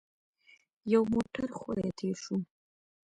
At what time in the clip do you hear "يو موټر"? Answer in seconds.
0.91-1.47